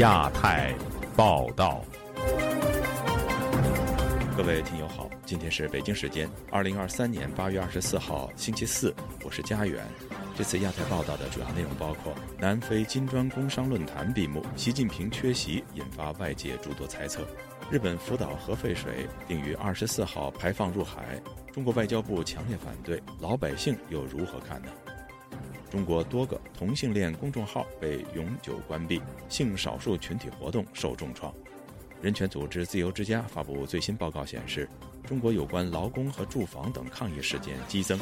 [0.00, 0.74] 亚太
[1.14, 1.84] 报道，
[4.34, 9.84] 各位听友好，今天是北京时间二零二三年八月二十四号星期四，我是家园。
[10.34, 17.20] 这次亚太报道的主要内容包括：南非金砖工商论坛闭幕，习近平缺席引发外界诸多猜测；
[17.70, 21.20] 日本福岛核废水定于二十四号排放入海，
[21.52, 24.68] 中国外交部强烈反对，老百姓又如何看呢？
[25.70, 31.32] 中国多个同性恋公众号被永久关闭，性少数群体活动受重创。
[32.02, 34.68] 人权组织自由之家发布最新报告显示，
[35.06, 37.98] 中国有关劳工和住房等抗议事件激增。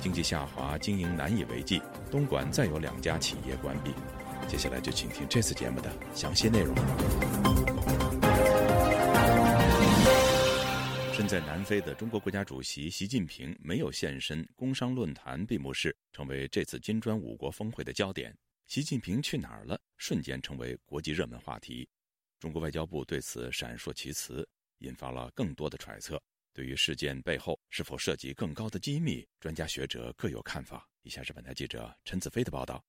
[0.00, 3.92] 经济下滑，经营难以为继，东莞再有两家企业关闭。
[4.48, 6.74] 接下来就请听这次节目的详细内容。
[11.12, 18.34] 身在南非的中国国家主席习近平没有现身工商论坛闭幕式，成为这次金砖五国峰会的焦点。
[18.64, 19.78] 习近平去哪儿了？
[19.98, 21.86] 瞬间成为国际热门话题。
[22.40, 26.20] 中国外交部对此闪烁其词，引发了更多的揣测。
[26.54, 30.88] 对于事件背后是否涉及更高的机密，专家学者各有看法。
[31.02, 32.82] 以下是本台记者陈子飞的报道。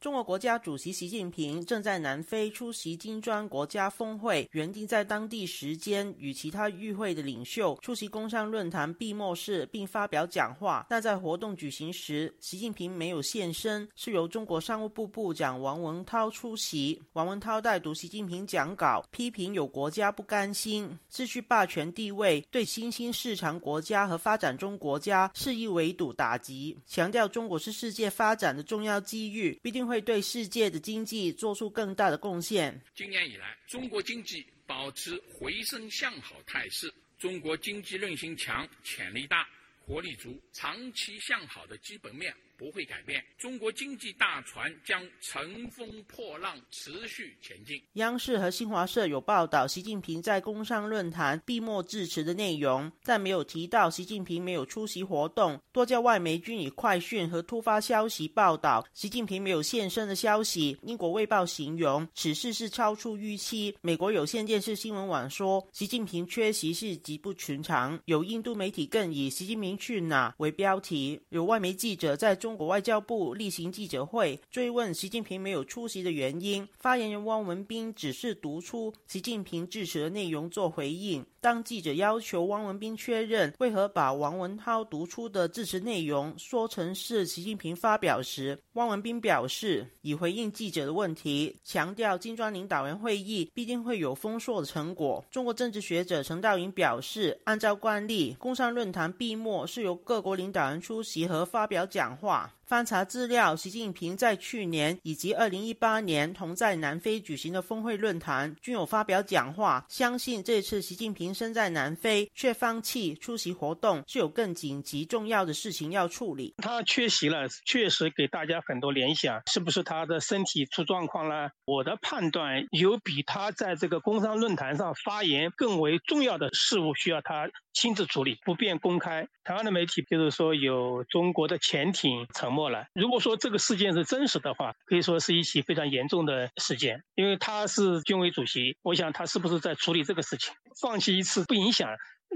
[0.00, 10.86] 中国国家主席习近平正在南非出席金砖国家峰会，原定在当地时间与其他与会的领袖出席工商论坛闭幕式并发表讲话。
[10.88, 16.98] 但在活动举行时，习近平没有现身，是由中国商务部部长王文涛出席。
[17.12, 29.89] 王文涛带读习近平讲稿，批评有国家不甘心失去霸权地位，对新兴市场国家和发展中国家肆意围堵打击，强调中国是世界发展的重要机遇，必定。
[29.90, 32.80] 会对世界的经济做出更大的贡献。
[32.94, 39.48] 今年以来，中国经济保持回升向好态势，中国经济韧性强、潜力大、
[39.84, 42.32] 活力足，长期向好的基本面。
[42.60, 47.82] 不会改变，中国经济大船将乘风破浪，持续前进。
[47.94, 55.58] 央视和新华社有报道习近平在工商论坛闭幕致辞的内容，但没有提到习近平没有出席活动。
[55.72, 60.76] 多家外媒均以快讯和突发消息报道习近平没有现身的消息。
[60.82, 63.74] 英国卫报形容此事是超出预期。
[63.80, 67.98] 美国有线电视新闻网说习近平缺席是极不寻常。
[68.04, 71.18] 有印度媒体更以“习近平去哪”为标题。
[71.30, 72.49] 有外媒记者在中。
[72.50, 81.24] 中国外交部例行记者会追问习近平没有出席的原因，发言人汪文斌只是读出习近平致辞的内容做回应。
[81.40, 95.24] 当记者要求汪文斌确认为何把王文涛读出的致辞内容说成是习近平发表时，汪文斌表示已回应记者的问题，强调金砖领导人会议必定会有丰硕的成果。
[95.30, 102.39] 中国政治学者陈道颖表示，按照惯例，工商论坛闭幕是由各国领导人出席和发表讲话。
[102.40, 102.59] on.
[102.70, 109.84] 翻查资料，习近平在去年以及二零一八年同在南非举行的峰会论坛均有发表讲话。
[109.88, 116.54] 相信这次习近平身在南非却放弃出席活动，是有更紧急重要的事情要处理。
[116.58, 121.50] 他缺席了，确实给大家很多联想，是不是他的身体出状况了？
[121.64, 129.26] 我的判断有比他在这个工商论坛上发言更为重要的事务需要他亲自处理，不便公开。
[129.42, 132.59] 台湾的媒体就是说有中国的潜艇沉没。
[132.68, 132.84] 了。
[132.92, 141.88] 如果说这个事件是真实的话，可以说是一起非常严重的事件，因为他是军委主席，我想他是不是在处理这个事情，放弃一次不影响。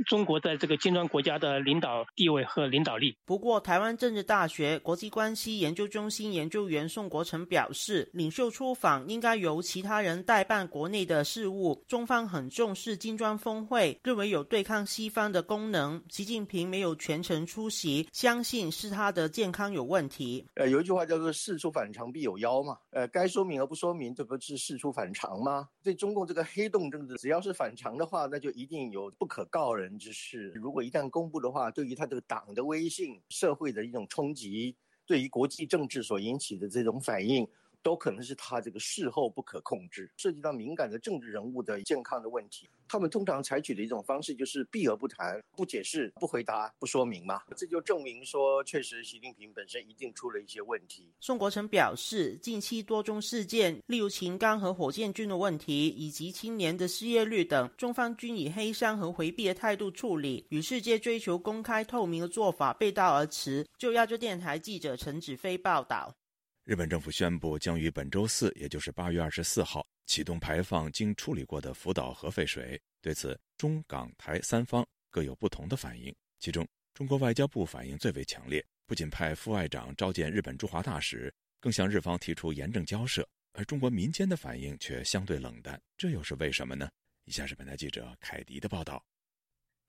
[0.06, 3.16] 中国在这个金砖国家的领导地位和领导力。
[3.24, 11.82] 不过，台湾政治大学国际关系研究中心研究员宋国成表示，领袖出访应该由其他人代办国内的事务。
[11.88, 16.02] 中方很重视金砖峰会，认为有对抗西方的功能。
[16.10, 20.44] 习近平没有全程出席，相信是他的健康有问题。
[20.54, 22.76] 呃，有一句话叫做“事出反常必有妖”嘛。
[22.90, 25.68] 呃，该说明而不说明，这不是事出反常吗？
[25.82, 29.83] 对中共这个黑洞政治，只要是反常的话，那就一定有不可告人。
[29.84, 34.74] 人之事，如果一旦公布的话，对于他这个党的威信、社会的一种冲击，
[35.06, 37.46] 对于国际政治所引起的这种反应。
[37.84, 42.68] 都可能是他这个事后不可控制，涉及到敏感的政治人物的健康的问题。
[42.88, 47.42] 他们通常采取的一种方式就是避而不谈、不解释、不回答、不说明嘛。
[47.56, 51.12] 这就证明说，确实习近平本身一定出了一些问题。
[51.20, 63.66] 宋国成表示，近期多宗事件，例如秦刚和火箭军的问题，以及青年的失业率等，中方均以黑箱和回避的态度处理，与世界追求公开透明的做法背道而驰。
[63.78, 66.14] 就亚洲电台记者陈子飞报道。
[66.64, 72.80] 日本政府宣布将于本周四，也就是八月二十四号启动排放经处理过的福岛核废水。
[73.02, 76.14] 对此，中港台三方各有不同的反应。
[76.38, 81.30] 其中，中国外交部反应最为强烈，不仅派副外长召见日本驻华大使，
[81.60, 86.88] 更向日方提出严正交涉，而中国民间的反应却相对冷淡，这又是为什么呢？
[87.26, 89.04] 以下是本台记者凯迪的报道。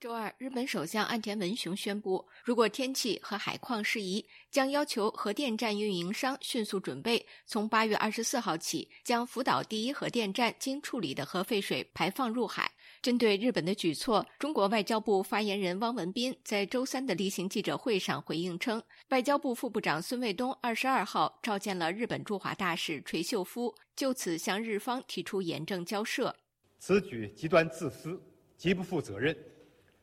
[0.05, 12.71] 周二，日本首相岸田文雄宣布，如果天气和海况适宜，将要求核电站运营商迅速准备，从八月二十四号起，将福岛第一核电站经处理的核废水排放入海。
[13.01, 18.79] 针对日本的举措，中国外交部发言人汪文斌在周三的例行记者会上回应称，
[19.09, 26.35] 外交部副部长孙卫东二十二号召见了日本驻华大使垂秀夫，就此向日方提出严正交涉。
[26.77, 28.21] 此举极端自私，
[28.55, 29.35] 极不负责任。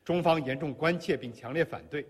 [0.04, 2.06] 中方严重关切并强烈反对。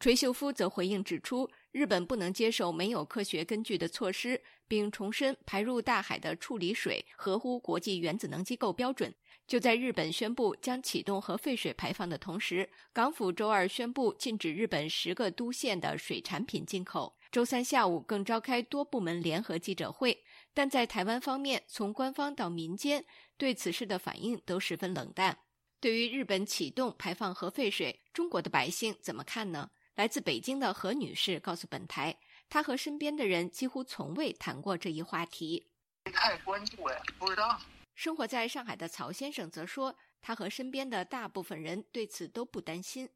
[0.00, 9.14] 垂秀夫则回应指出，日本不能接受没有科学根据的措施，并重申排入大海的处理水合乎国际原子能机构标准。
[9.46, 17.16] 就在日本宣布将启动核废水排放的同时，港府周二宣布禁止日本十个都县的水产品进口。
[17.30, 23.04] 周三下午更召开多部门联合记者会，但在台湾方面，从官方到民间
[23.36, 25.38] 对此事的反应都十分冷淡。
[25.84, 29.70] 对于日本启动排放核废水，中国的百姓怎么看呢？
[29.96, 35.62] 来自北京的何女士告诉本台，她和身边的人几乎从未谈过这一话题。
[36.04, 37.60] 太关注了，不知道。
[37.94, 43.06] 生活在上海的曹先生则说，他和身边的大部分人对此都不担心，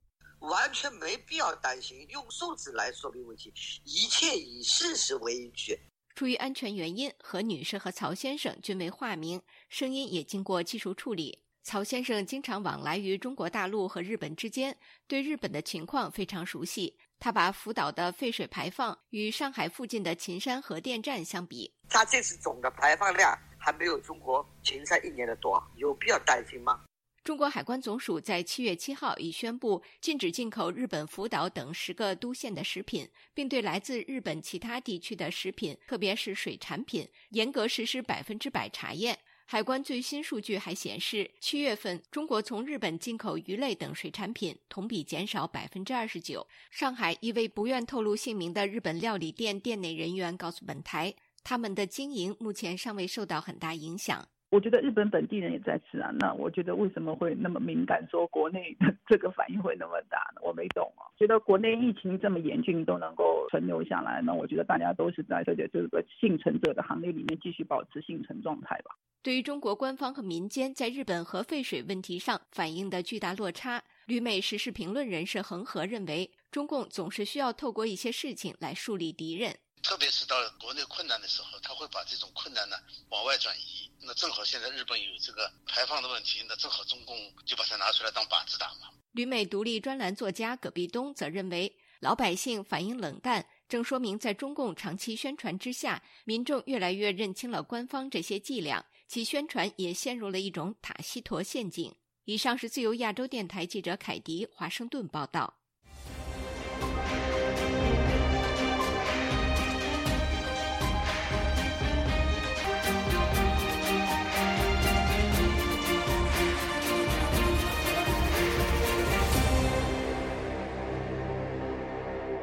[0.41, 2.07] 完全没必要担心。
[2.11, 3.51] 用数字来说明问题，
[3.85, 5.81] 一切以事实为依据。
[6.15, 11.47] 出于安全原因，何女士和曹先生均为化名，声音也经过技术处理。
[11.69, 14.75] 曹先生经常往来于中国大陆和日本之间，
[15.07, 16.97] 对日本的情况非常熟悉。
[17.21, 26.81] 他把福岛的废水排放与上海附近的秦山核电站相比，他这次总的排放量还没有中国秦山一年的多，有必要担心吗？
[27.23, 39.19] 中国海关总署在七月七号已宣布禁止进口日本福岛等十个都县的食品，并对来自日本其他地区的食品，特别是水产品，严格实施百分之百查验。
[39.51, 46.47] 海关最新数据还显示，七月份中国从日本进口鱼类等水产品同比减少百分之二十九。
[46.71, 54.29] 上海一位不愿透露姓名的日本料理店店内人员告诉本台，他们的经营目前尚未受到很大影响。
[54.51, 60.41] 我觉得日本本地人也在吃啊，那我觉得为什么会那么敏感，说国内的这个反应会那么大呢？
[60.43, 61.05] 我没懂啊。
[61.19, 68.97] 觉得国内疫情这么严峻都能够存留下来，那我觉得大家都是在这个这个幸存者的行列里面继续保持幸存状态吧。
[69.23, 79.57] 对于中国官方和民间在日本核废水问题上反映的巨大落差，旅美时事评论人士恒河认为，中共总是需要透过一些事情来树立敌人。
[79.83, 82.77] 特别是到国内困难的时候，他会把这种困难呢
[83.11, 83.91] 往外转移。
[84.01, 88.91] 那正好现在日本有这个排放的问题，那正好中共就把它拿出来当靶子打嘛。
[89.13, 101.95] 旅美独立专栏作家葛壁东则认为，老百姓反应冷淡，正说明在中共长期宣传之下，民众越来越认清了官方这些伎俩，其宣传也陷入了一种塔西佗陷阱。
[102.25, 105.55] 以上是自由亚洲电台记者凯迪华盛顿报道。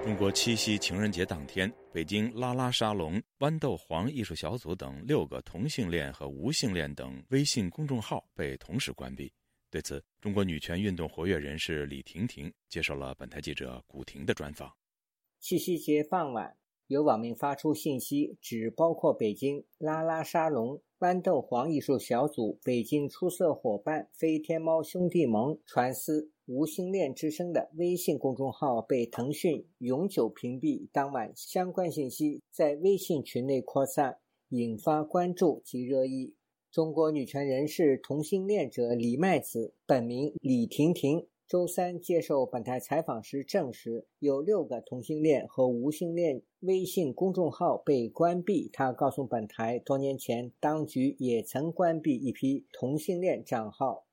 [0.06, 9.34] 中国七夕情人节当天，北京拉拉沙龙、豌豆黄艺术小组等六个同性恋和无性恋等微信公众号被同时关闭。
[9.72, 14.72] 对此，中国女权运动活跃人士李婷婷接受了本台记者古婷的专访。
[15.40, 16.56] 七夕节傍晚，
[16.88, 26.30] 有网民发出信息，指包括北京拉拉沙龙、豌豆黄艺术小组、北京出色伙伴飞天猫兄弟盟传思。
[26.46, 36.36] 无性恋之声的微信公众号被腾讯永久屏蔽，当晚相关信息在微信群内扩散，引发关注及热议。
[36.72, 48.68] 中国女权人士、同性恋者李麦子（本名李婷婷）周三接受本台采访时证实，有六个同性恋和无性恋微信公众号被关闭。
[48.74, 54.10] 他告诉本台，多年前当局也曾关闭一批同性恋账号。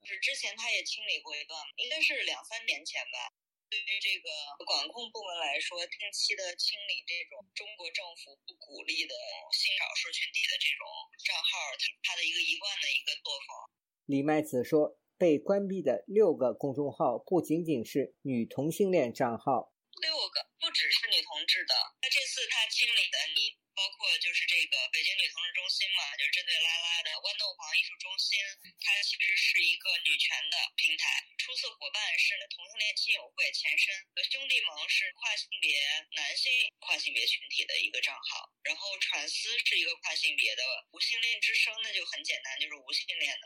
[0.00, 3.28] 是之前他也清理过一段，应该是两三年前吧。
[3.68, 4.32] 对于这个
[4.64, 9.12] 管控部门来说，定期的清理这种中国政府不鼓励的
[9.52, 10.88] 性少数群体的这种
[11.28, 11.76] 账号，
[12.08, 13.68] 他的一个一贯的一个作风。
[14.08, 19.68] 李麦子说，被关闭的六个公众号不仅仅是女同性恋账号，
[20.00, 21.74] 六个不只是女同志的。
[22.00, 23.60] 那这次他清理的你。
[23.70, 28.36] 包括就是这个北京女同志中心嘛，就是针对拉拉的豌豆黄艺术中心，
[28.76, 31.24] 它其实是一个女权的平台。
[31.40, 35.80] 初次伙伴是同性恋亲友会前身，和兄弟盟是跨性别
[36.12, 36.52] 男性
[36.84, 40.60] 跨性别群体的一个账号，然后喘思是一个跨性别的
[40.92, 43.44] 无性恋之声，那就很简单，就是无性恋的。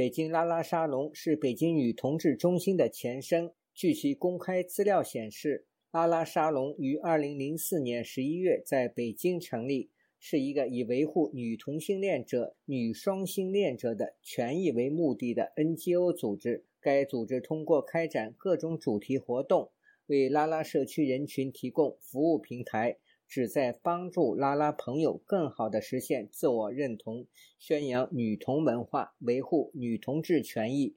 [0.00, 5.66] 北京拉拉沙龙是北京女同志中心的前身，据其公开资料显示。
[5.90, 16.64] 拉拉沙龙于二零零四年十一月在北京成立，是一个以维护女同性恋者、女双性恋者的权益为目的的 NGO 组织。
[16.80, 19.70] 该组织通过开展各种主题活动，
[20.06, 22.96] 为拉拉社区人群提供服务平台，
[23.30, 27.28] 旨在帮助拉拉朋友更好地实现自我认同，
[27.60, 30.96] 宣扬女同文化，维护女同志权益。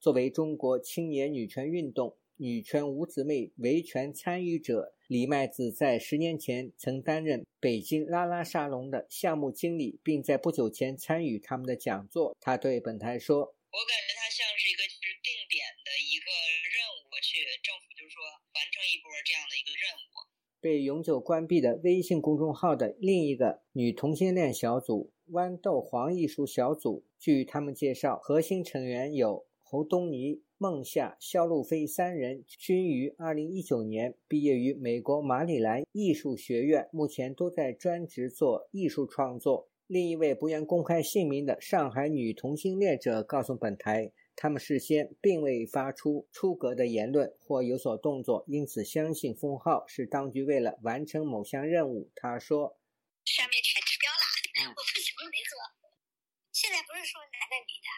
[0.00, 2.16] 作为中国青年女权运动。
[2.36, 12.34] 女权五姊妹维权参与者李麦子在十年前曾担任北京拉拉沙龙的项目经理，并在不久前参与他们的讲座。
[12.40, 13.38] 他对本台说
[13.70, 16.26] ：“我感觉它像是一个就是定点的一个
[16.74, 16.74] 任
[17.06, 19.83] 务，去政府就是说完成一波这样的一个任务。”
[20.64, 30.40] 被永久关闭的微信公众号的另一个女同性恋小组“豌豆黄艺术小组”，据他们介绍，核心成员有侯东尼。
[30.56, 39.68] 孟夏、肖路飞三人均于2019年毕业于美国马里兰艺术学院，目前都在专职做艺术创作。
[39.86, 52.10] 另一位不愿公开姓名的上海女同性恋者告诉本台，他们事先并未发出出格的言论或有所动作，因此相信封号是当局为了完成某项任务。
[52.14, 52.78] 他说
[53.24, 55.54] ：“上面全指标了，我们什么没做？
[56.52, 57.88] 现在不是说男的女的，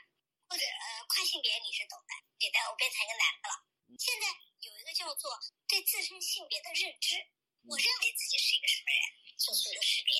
[0.49, 3.55] 或者呃跨性别，你是懂的。”女的，我变成一个男的了。
[3.97, 4.29] 现在
[4.61, 5.33] 有一个叫做
[5.67, 7.17] 对自身性别的认知，
[7.65, 9.01] 我认为自己是一个什么人，
[9.41, 10.13] 做出一个识别。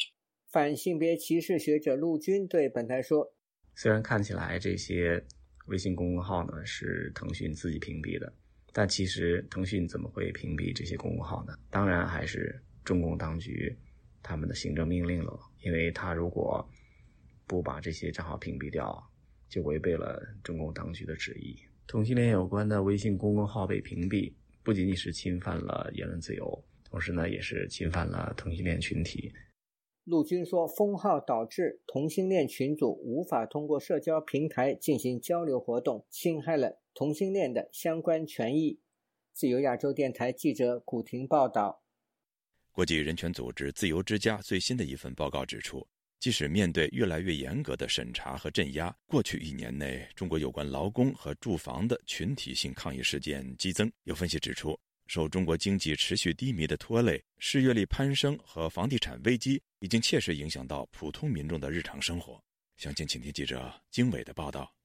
[0.49, 3.35] 反性别歧视学者陆军对本台说
[3.77, 5.27] ：“虽然看起来这些
[5.67, 8.33] 微信公众号呢是腾讯自己屏蔽的，
[8.73, 11.55] 但其实腾讯怎么会屏蔽这些公众号呢？
[11.71, 13.77] 当然还是中共当局
[14.23, 15.39] 他们的行政命令了。
[15.63, 16.65] 因为他如果
[17.47, 19.05] 不把这些账号屏蔽掉，
[19.49, 21.59] 就违背了中共当局的旨意。”
[21.89, 24.33] 同性恋有关的微信公众号被屏蔽，
[24.63, 29.33] 不仅仅是侵犯了言论自由，同时呢，也是侵犯了同性恋群体。
[30.07, 38.79] 陆军说，封号导致同性恋群组无法通过社交平台进行交流活动，侵害了同性恋的相关权益。
[39.33, 41.83] 自由亚洲电台记者古婷报道。
[42.71, 45.85] 国际人权组织自由之家最新的一份报告指出。
[46.21, 53.91] 即使面对越来越严格的审查和镇压，过去一年内，中国有关劳工和住房的群体性抗议事件激增。
[54.05, 62.43] 有分析指出，受中国经济持续低迷的拖累，失业率攀升和房地产危机已经切实影响到普通民众的日常生活。
[62.77, 64.76] 详情，请听记者经纬的报道。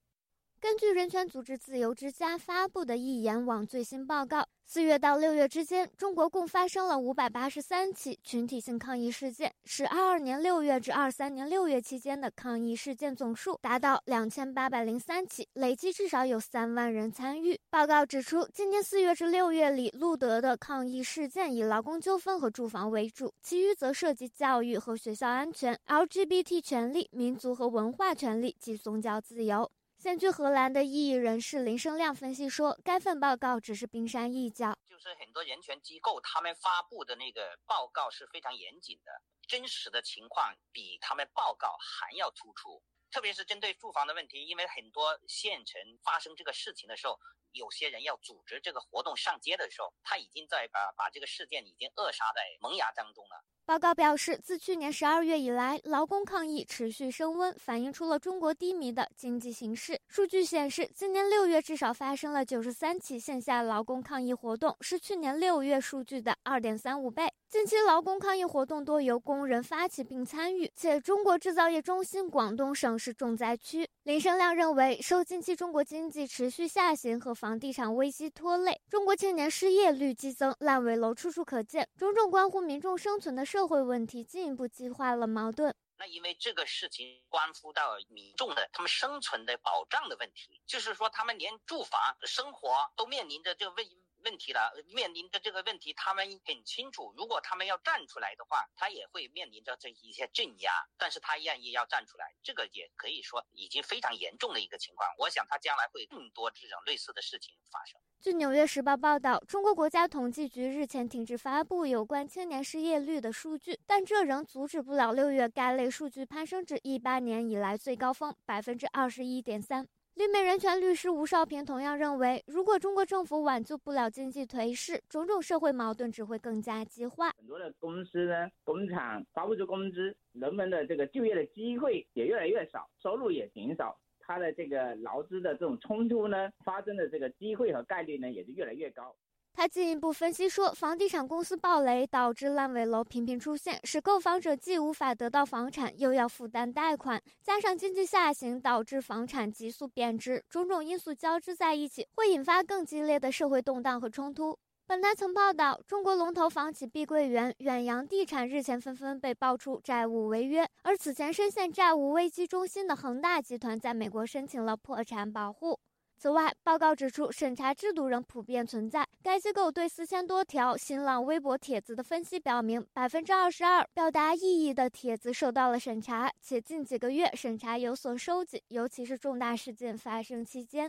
[0.62, 17.58] 根据人权组织自由之家发布的一言网最新报告，四月到六月之间，中国共发生了五百八十三起群体性抗议事件，使二二年六月至二三年六月期间的抗议事件总数达到两千八百零三起，累计至少有三万人参与。
[17.68, 29.68] 报告指出，今年四月至六月里录得的抗议事件以劳工纠纷和住房为主，其余则涉及教育和学校安全、LGBT 权利、民族和文化权利及宗教自由。
[30.02, 34.76] 现居荷兰的异议人士林生亮分析说，该份报告只是冰山一角。
[34.88, 39.12] 就是很多人权机构他们发布的那个报告是非常严谨的，
[39.46, 42.82] 真实的情况比他们报告还要突出。
[43.12, 47.16] 特别是针对住房的问题，因为很多县城发生这个事情的时候，
[47.52, 53.44] 有些人要组织这个活动上街的时候，他已经在把把这个事件已经扼杀在萌芽当中了。
[53.64, 59.96] 报告表示，自去年十二月以来，劳工抗议持续升温，反映出了中国低迷的经济形势。
[60.08, 67.28] 数据显示，今年六月至少发生了九十三起线下劳工抗议活动，是去年六月数据的二点三五倍。
[67.48, 73.86] 近期劳工抗议活动多由工人发起并参与，且中国制造业中心广东省是重灾区。
[74.04, 85.74] 林生亮认为，受近期中国经济持续下行和房地产危机拖累，中国青年失业率激增，烂尾楼处处可见，种种关乎民众生存的社会问题进一步激化了矛盾。
[85.98, 94.72] 那因为这个事情关乎到民众的他们生存的保障的问题，就是说他们连住房、生活都面临着这个问题问题了。
[94.88, 100.72] 面临着这个问题，他们很清楚，如果他们要站出来的话，他也会面临着这一些镇压。
[100.96, 105.08] 但是他愿意要站出来，这个也可以说已经非常严重的一个情况。
[105.18, 108.00] 我想他将来会更多这种类似的事情发生。
[108.20, 119.88] 据《纽约时报》报道，中国国家统计局日前停止发布有关青年失业率的数据，但这仍阻止不了六月该类数据攀升至一八年以来最高峰百分之二十一点三。
[120.14, 127.30] 绿美人权律师吴少平同样认为，如果中国政府挽救不了经济颓势，种种社会矛盾只会更加激化。
[127.38, 133.98] 很多的公司呢，工厂发不出工资，人们的这个就业的机会也越来越少，收入也减少。
[134.20, 139.16] 他的这个劳资的这种冲突呢，发生的这个机会和概率呢，也是越来越高。
[139.54, 154.58] 他进一步分析说，房地产公司暴雷导致烂尾楼频频出现，使购房者既无法得到房产，又要负担贷款，加上经济下行导致房产急速贬值，种种因素交织在一起，会引发更激烈的社会动荡和冲突。
[154.84, 165.78] 本台曾报道，中国龙头房企碧桂园、远洋地产日前纷纷被爆出债务违约，而此前深陷债务危机中心的恒大集团在美国申请了破产保护。
[166.22, 169.04] 此外，报告指出，审查制度仍普遍存在。
[169.24, 180.88] 该机构对四千多条新浪微博帖子的分析表明，百分之二十二表达异议的帖子受到了审查，且近几个月审查有所收紧，尤其是重大事件发生期间。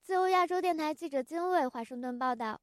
[0.00, 2.58] 自由亚洲电台记者金卫华盛顿报道。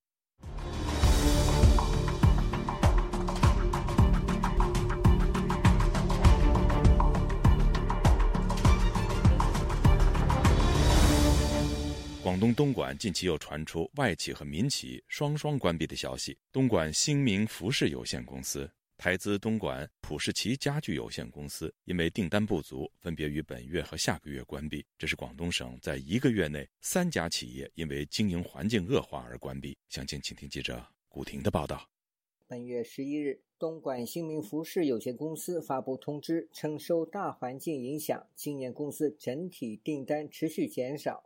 [12.31, 16.37] 广东东莞近期又传出外企和民企双双关闭的消息。
[16.49, 24.85] 东莞新明服饰有限公司、台资东莞普世奇家具有限公司因为订单不足，分别于本月和下个月关闭。
[24.97, 29.77] 这是广东省在一个月内三家企业因为经营环境恶化而关闭。
[29.89, 31.85] 详情，请听记者古婷的报道。
[32.47, 41.25] 本月十一日，东莞新明服饰有限公司发布通知称，受大环境影响，今年公司整体订单持续减少。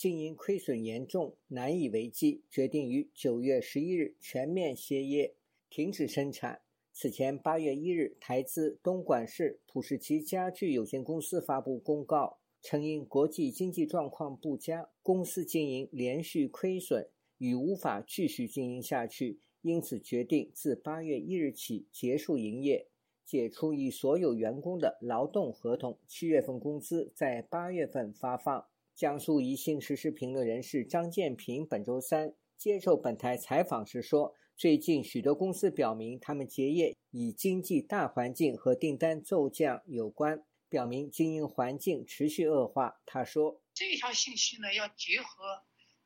[0.00, 5.34] 经营亏损严重，难以为继，决定于九月十一日全面歇业，
[5.68, 6.62] 停止生产。
[6.90, 22.86] 此前八月一日，台资东莞市普世奇家具有限公司发布公告，称因国际经济状况不佳，公司经营连续亏损，已无法继续经营下去，因此决定自八月一日起结束营业，
[23.26, 28.69] 解除与所有员工的劳动合同，七月份工资在八月份发放。
[29.00, 45.62] 江苏宜兴时事评论人士张建平本周三接受本台采访时说：“最近许多公司表明，他们结业与经济大环境和订单骤降有关，表明经营环境持续恶化。”他说：“这条信息呢，要结合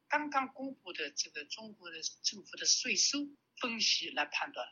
[0.09, 3.19] 刚刚公布的这个中国的政府的税收
[3.61, 4.65] 分析来判断，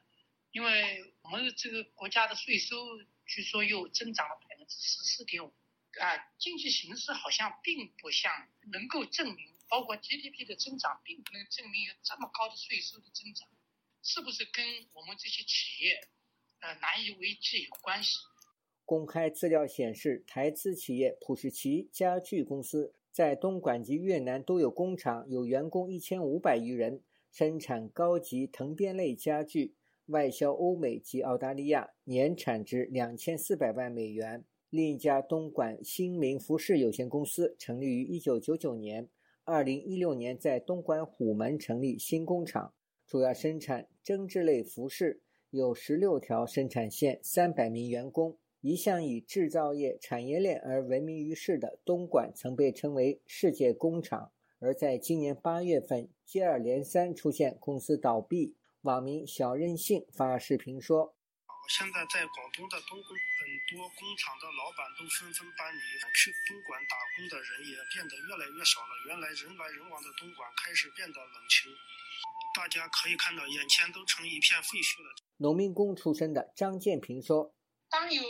[0.52, 2.76] 因为我们这个国家的税收
[3.26, 5.52] 据说又增长了百分之十四点五。”
[6.00, 8.32] 啊，经济形势好像并不像
[8.72, 13.48] 能够证明，包括 GDP 的增长，并不能证明有这么高的税收的增长，
[14.02, 16.08] 是不是跟我们这些企业，
[16.60, 18.18] 呃，难以为继有关系？
[18.84, 29.76] 公开资料显示，台资企业普世奇家具公司在东莞及越南都有工厂，有员工一千五百余人，生产高级藤编类家具，
[30.06, 34.44] 外销欧美及澳大利亚，年产值两千四百万美元。
[34.72, 39.06] 另一家东莞新明服饰有限公司成立于1999年
[39.44, 42.72] ，2016年在东莞虎门成立新工厂，
[43.06, 48.38] 主要生产针织类服饰，有16条生产线，300名员工。
[48.62, 58.54] 一向以制造业产业链而闻名于世的东莞，曾被称为“世界工厂”，而在今年8月份接二连三出现公司倒闭。
[58.80, 61.14] 网民小任性发视频说。
[61.68, 65.80] 现在在广东的东莞，很多工厂的老板都纷纷搬离，
[66.14, 68.88] 去东莞打工的人也变得越来越少了。
[69.06, 71.72] 原来人来人往的东莞开始变得冷清，
[72.54, 75.14] 大家可以看到眼前都成一片废墟了。
[75.38, 77.54] 农民工出身的张建平说
[77.88, 78.22] ：“当有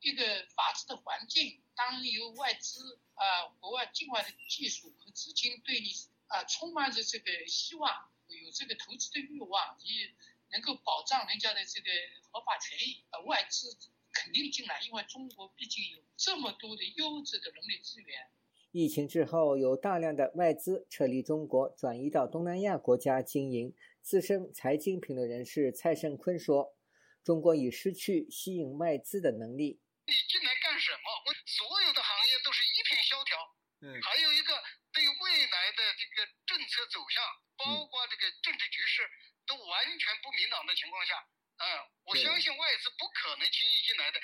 [0.00, 5.90] 一个法治的环境，当有外资啊国外境外的技术和资金对你
[6.28, 10.14] 啊充满着这个希望，有这个投资的欲望，你。”
[10.50, 11.90] 能够保障人家的这个
[12.30, 13.76] 合法权益，呃，外资
[14.12, 18.30] 肯定进来，因为中国毕竟有这么多的优质的人力资源。
[18.72, 23.74] 疫情之后，有大量的外资撤离中国，转移到东南亚国家经营。
[24.02, 26.76] 资深财经评论人士蔡胜坤说
[27.24, 29.80] ：“中国已失去吸引外资的能力。
[30.06, 31.06] 你进来干什么？
[31.26, 33.36] 我所有的行业都是一片萧条。
[33.80, 34.54] 嗯，还有一个
[34.92, 37.24] 对未来的这个政策走向，
[37.56, 39.02] 包括这个政治局势。”
[39.46, 41.14] 都完全不明朗的情况下，
[41.62, 41.64] 嗯，
[42.10, 44.18] 我相信外资不可能轻易进来的。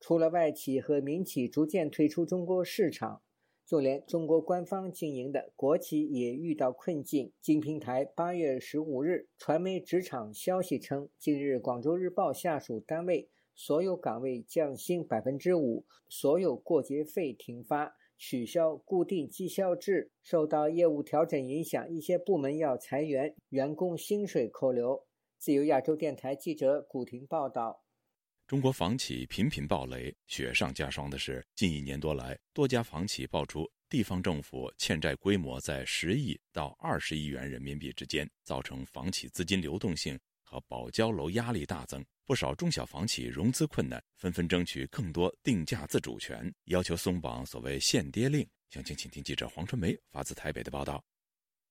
[0.00, 3.22] 除了外企和民企逐渐退出中国市场，
[3.66, 7.32] 就连中国官方经营的国企也遇到困境。
[7.40, 20.12] 金平台八月十五日传媒职场消息称，近日广州日报下属单位所有岗位降薪百分之五，所有过节费停发，取消固定绩效制。
[20.22, 25.06] 受到业务调整影响，一些部门要裁员，员工薪水扣留。
[25.38, 27.82] 自由亚洲电台记者古婷报道。
[28.46, 42.04] 中国房企频频暴雷，雪上加霜的是，近一年多来，多家房企爆出地方政府欠债规模在十亿到二十亿元人民币之间，造成房企资金流动性和保交楼压力大增。
[42.30, 48.48] 不少中小房企融资困难，纷纷争取更多定价自主权，要求松绑所谓限跌令。
[48.68, 51.04] 详情，请听记者黄春梅发自台北的报道。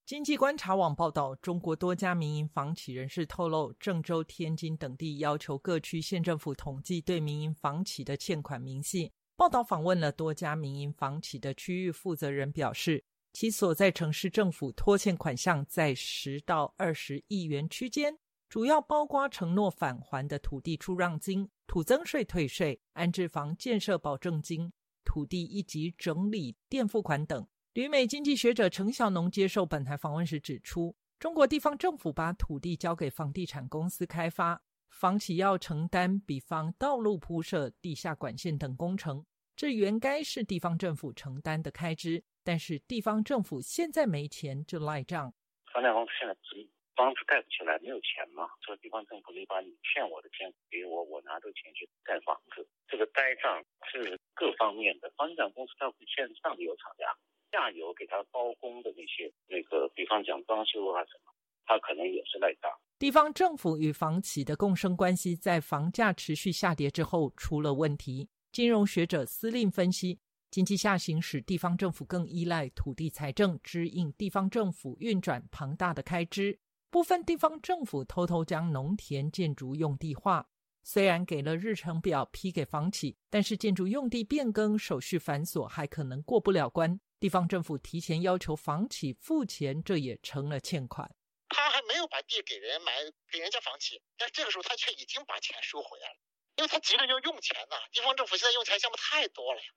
[0.06, 9.10] 经济观察网报道，中国多家民营房企人士透露，郑州、天津等地要求各区县政府统计对民营房企的欠款明细。
[9.38, 18.14] 报道访问了多家民营房企的区域负责人，表示其所在城市政府拖欠款项在十到二十亿元区间，
[18.50, 24.74] 主要包括承诺返还的土地出让金、土增税退税、安置房建设保证金、
[25.06, 27.48] 土地一级整理垫付款等。
[27.74, 34.60] 旅美经济学者程小农接受本台访问时指出，中国地方政府把土地交给房地产公司开发，
[34.90, 39.24] 房企要承担，比方道路铺设、地下管线等工程，
[39.56, 42.24] 这原该是地方政府承担的开支。
[42.44, 45.32] 但是地方政府现在没钱，就赖账。
[45.72, 48.44] 房产公司现在急，房子盖不起来，没有钱嘛？
[48.60, 52.68] 说地方政府，你把你欠我的钱给我，我拿着钱去盖房子。
[52.90, 57.08] 这个呆账是各方面的，房地产公司它会欠上游厂家。
[57.54, 61.32] 下游给他包工的那些那个，比方讲装修啊什么，
[61.66, 62.70] 他可能也是赖账。
[63.00, 68.28] 地方政府与房企的共生关系，在房价持续下跌之后出了问题。
[68.52, 70.20] 金融学者司令分析，
[70.52, 76.60] 经济下行使地方政府更依赖土地财政，支应地方政府运转庞大的开支。
[76.92, 80.50] 部分地方政府偷偷将农田建筑用地化，
[80.84, 87.00] 虽然给了日程表批给房企，但是建筑用地变更手续繁琐，还可能过不了关。
[87.20, 91.14] 地方政府提前要求房企付钱，这也成了欠款。
[91.50, 92.92] 他还没有把地给人买，
[93.32, 96.18] 给人家房企，但这个时候他却已经把钱收回来了，
[96.56, 97.76] 因为他急着要用钱呐。
[97.92, 99.68] 地方政府现在用钱项目太多了呀。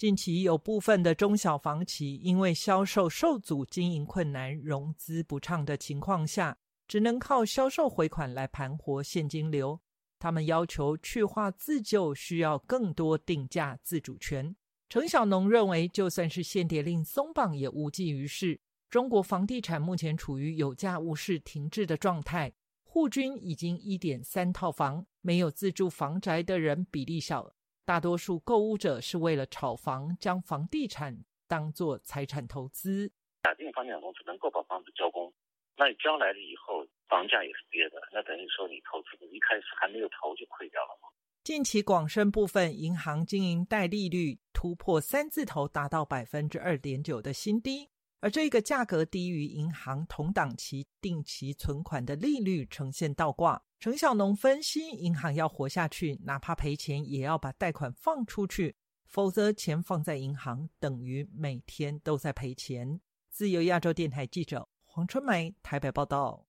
[0.00, 6.56] 近期有部分的中小房企因为销售受阻、经营困难、融资不畅的情况下，
[6.88, 9.78] 只能靠销售回款来盘活现金流。
[10.18, 14.56] 他们要求去化自救，需要更多定价自主权。
[14.88, 18.58] 程小农认为，就算是限跌令松绑，也无济于事。
[18.88, 22.50] 中国房地产目前处于有价无市停滞的状态，
[22.84, 27.52] 户均已经一点三套房，没有自住房宅的人比例小，
[27.90, 33.10] 大多数购物者是为了炒房，将房地产当做财产投资。
[33.42, 35.34] 假定房地产公司能够把房子交工，
[35.76, 41.08] 那你交来了以后，房价也是跌的，那等于说你投资的一开始还没有投就亏掉了吗？
[41.42, 53.62] 近期广深部分银行经营贷利率突破三字头，达到百分之二点九的新低，而这个价格低于银行同档期定期存款的利率，呈现倒挂。
[53.78, 63.00] 陈小农分析，银行要活下去，哪怕赔钱，也要把贷款放出去，否则钱放在银行等于每天都在赔钱。
[63.30, 66.46] 自由亚洲电台记者黄春梅台北报道。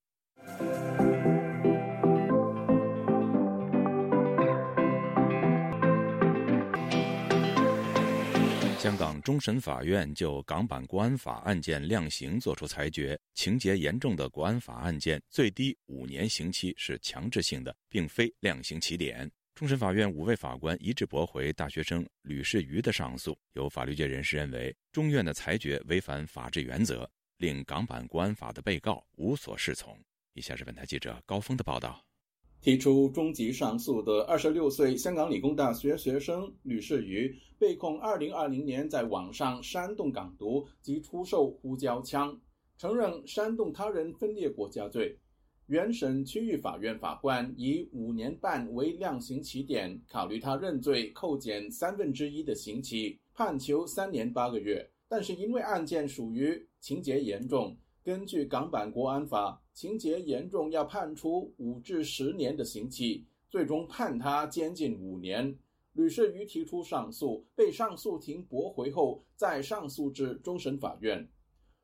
[8.81, 19.31] 香港终审法院就港版国安法案件量刑作出裁决，情节严重的国安法案件最低五年刑期是强制性的，并非量刑起点。
[19.53, 23.37] 终审法院五位法官一致驳回大学生吕世瑜的上诉。
[23.53, 29.95] 有法律界人士认为，中院的裁决违反法治原则，令港版国安法的被告无所适从。
[30.33, 32.03] 以下是本台记者高峰的报道。
[32.61, 42.39] 提出终极上诉的二十六岁香港理工大学学生吕世瑜，被控二零二零年在网上煽动港独及出售胡椒枪，
[42.77, 45.17] 承认煽动他人分裂国家罪。
[45.65, 54.87] 原审区域法院法官以五年半为量刑起点，考虑他认罪，扣减三分之一的刑期，判囚三年八个月。
[55.07, 57.75] 但是因为案件属于情节严重。
[58.03, 65.55] 根据港版国安法，情节严重要判处五至十年的刑期，最终判他监禁五年。
[65.93, 71.29] 吕世瑜提出上诉，被上诉庭驳回后，再上诉至终审法院。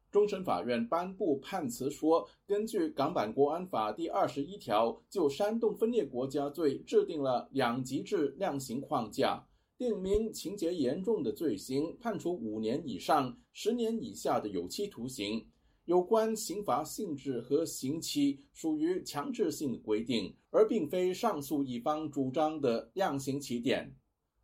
[0.09, 9.45] 终审法院颁布判词说，根据港版国安法第二十一条，就煽动分裂国家罪制定了两级制量刑框架，
[9.77, 15.45] 定明情节严重的罪行，判处五年以上十年以下的有期徒刑。
[15.87, 23.95] 有关刑罚性质和刑期属于强制性规定，而并非上诉一方主张的量刑起点。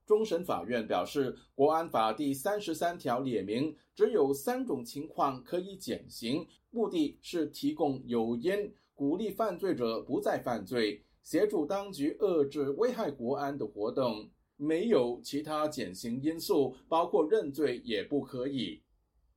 [0.05, 14.29] 终审法院表示，《国安法》第三十三条列明，只有三种情况可以减刑，目的是提供诱因，鼓励犯罪者不再犯罪，协助当局遏制危害国安的活动。
[14.55, 18.81] 没有其他减刑因素，包括认罪也不可以。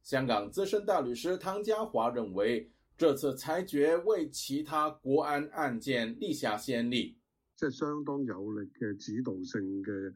[0.07, 7.19] 香港资深大律师汤家华认为，这次裁决为其他国安案件立下先例，
[7.57, 10.15] 即係相当有力嘅指导性嘅。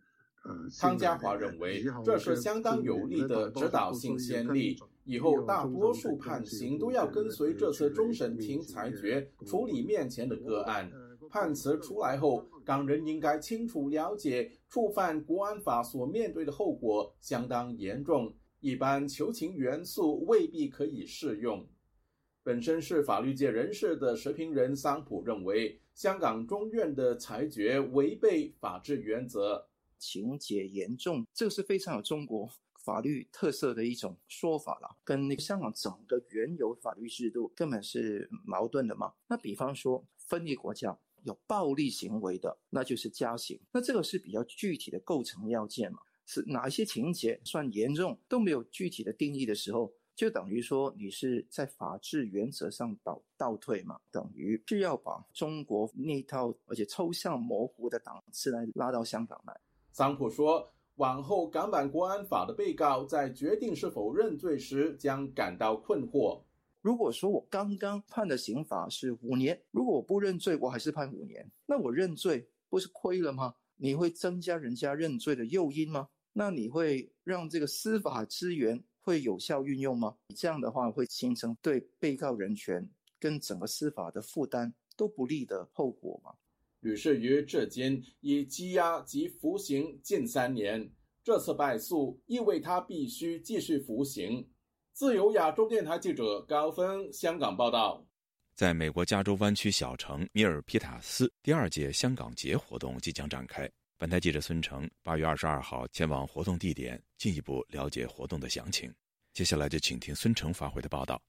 [0.79, 4.79] 汤家华认为，这是相当有力的指导性先例。
[5.03, 10.89] 以后大多数判刑都要跟随这次终审庭裁决处理面前的个案。
[11.29, 18.33] 判词出来后，港人应该清楚了解，触犯国安法所面对的后果相当严重。
[18.61, 21.67] 一般求情元素未必可以适用。
[22.43, 29.67] 本身是法律界人士的时评人桑普认为，香港中院的裁决违背法治原则，
[29.99, 32.49] 情节严重，这个是非常有中国
[32.83, 39.13] 法律特色的一种说法了，跟那个香港整个原有法律制度根本是矛盾的嘛。
[39.29, 45.99] 那比方说，分裂国家有暴力行为的，那就是加刑，那这个是比较具体的构成要件嘛。
[46.33, 53.99] 是哪一些情节算严重都没有具体的定义的时候，就等于说你是在法治原则上倒倒退嘛？
[54.13, 59.61] 等于是要把中国那套而且抽象模糊的档次来拉到香港来。
[59.91, 66.41] 桑普说，往后港版国安法的被告在决定是否认罪时将感到困惑。
[66.81, 73.57] 如果说我刚刚判的刑罚是五年，如果我不认罪，我还是判五年，那我认罪不是亏了吗？
[73.83, 76.09] 你会增加人家认罪的诱因吗？
[76.33, 80.17] 那你会让这个司法资源会有效运用吗？
[80.37, 82.89] 这样的话会形成对被告人权
[83.19, 86.33] 跟整个司法的负担都不利的后果吗？
[86.81, 90.91] 吕世于至今已羁押及服刑近三年，
[91.23, 94.49] 这次败诉意味他必须继续服刑。
[94.93, 98.07] 自由亚洲电台记者高峰香港报道。
[98.55, 103.71] 在美国加州湾区小城米尔皮塔斯，第二届香港节活动即将展开。
[104.01, 108.91] 本台记者孙成八月二十二号前往活动地点，进一步了解活动的详情。
[109.35, 111.21] 接下来就请听孙成发回的报道。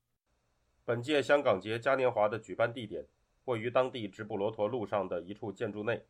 [0.86, 3.06] 本届香港节嘉年华的举办地点
[3.44, 6.02] 位于当地直布罗陀路上的一处建筑内。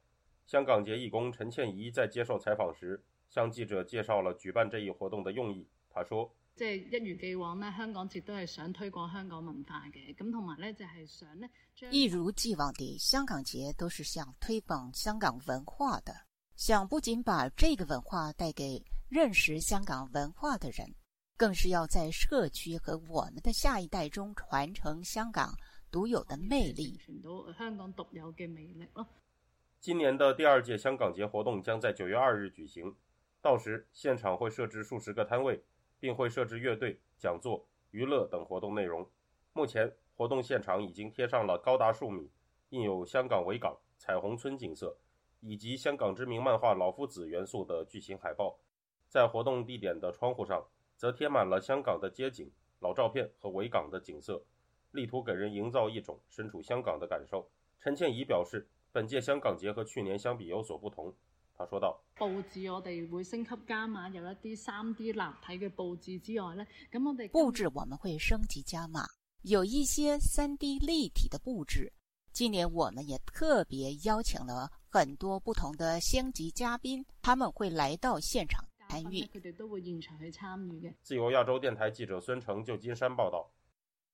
[0.45, 5.67] 香港节义工陈倩怡在接受采访时，向记者介绍了举办这一活动的用意。
[5.89, 11.49] 他说：“即係一如既往咧，香港節都係想推廣香港文化嘅，咁同埋咧就係想咧，
[11.89, 16.13] 一如既往地，香港节都是想推廣香港文化的。”
[16.61, 20.93] 想不仅把这个文化带给认识香港文化的人，
[21.35, 25.55] 更是要在社区和我们的下一代中传承香港
[25.91, 26.95] 独有的魅力。
[27.03, 29.07] 传到香港独有嘅魅力咯。
[29.79, 32.95] 今年的第二届香港节活动将在九月二日举行，
[33.41, 35.59] 到时现场会设置数十个摊位，
[35.99, 39.09] 并会设置乐队、讲座、娱乐等活动内容。
[39.53, 42.29] 目前活动现场已经贴上了高达数米、
[42.69, 44.95] 印有香港维港、彩虹村景色。
[45.41, 48.57] 以及香港知名漫画《老夫子》元素的巨型海报，
[49.09, 50.63] 在活动地点的窗户上
[50.95, 52.49] 则贴满了香港的街景、
[52.79, 54.41] 老照片和维港的景色，
[54.91, 57.49] 力图给人营造一种身处香港的感受。
[57.79, 61.13] 陈倩怡表示，本届香港节和去年相比有所不同。
[61.53, 69.01] 他说道：“布置我哋会升级加码，有一啲三 D 立体嘅布置之外咧，咁我哋布置我们会升级加码，
[69.43, 71.93] 有一些三 D 立体的布置。
[72.31, 79.21] 今年我们也特别邀请了。”很多不同的星级嘉宾，他们会来到现场参与。
[79.27, 80.93] 佢哋都会现场去参与嘅。
[81.01, 83.49] 自由亚洲电台记者孙成，旧金山报道。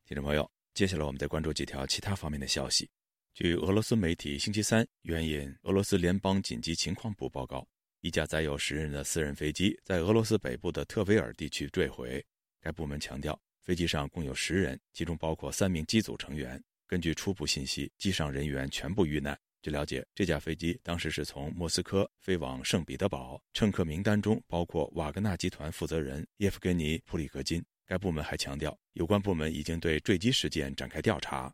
[0.05, 2.87] 听众朋友，接下来我们再关注几条其他方面的消息。
[3.33, 7.67] 据俄罗斯媒体星期三援引俄罗斯联邦紧急情况部报告，
[8.01, 12.23] 一架载有十人的私人飞机在俄罗斯北部的特维尔地区坠毁。
[12.61, 16.63] 该部门强调，飞机上共有十人，其中包括三名机组成员。
[16.87, 19.37] 根据初步信息，机上人员全部遇难。
[19.61, 27.61] 据了解，这架飞机当时是从莫斯科飞往圣彼得堡，乘客名单中包括瓦格纳集团负责人叶夫根尼·普里格金。
[27.85, 31.53] 该部门还强调，有关部门已经对坠机事件展开调查。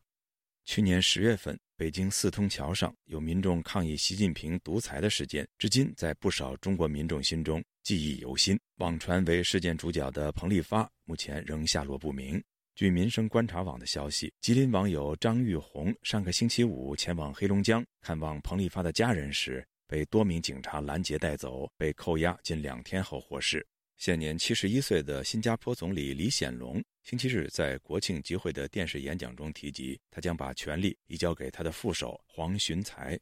[0.65, 8.60] 去年十月份，北京四通桥上有民众抗议习近平独裁的事件，至今在不少中国民众心中记忆犹新。
[8.78, 12.43] 网传为事件主角的彭丽发，目前仍下落不明。
[12.76, 23.64] 据民生观察网的消息，吉林网友张玉红上个星期五前往黑龙江看望彭丽发的家人时，被多名警察拦截带走，被扣押近两天后获释。
[23.98, 33.16] 现年七十一岁的新加坡总理李显龙星期日在国庆集会的电视演讲中提及，他将把权力移交给他的副手黄循财。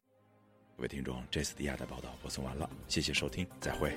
[0.78, 3.92] 各位听众，这次的亚太报道播送完了，谢谢收听，再会。